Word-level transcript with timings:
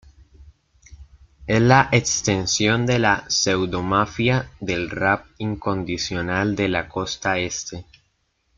Es 1.45 1.61
la 1.61 1.87
extensión 1.91 2.87
de 2.87 2.97
la 2.97 3.29
pseudo-Mafia 3.29 4.49
del 4.59 4.89
rap 4.89 5.27
incondicional 5.37 6.55
de 6.55 6.69
la 6.69 6.89
costa 6.89 7.37
este. 7.37 7.85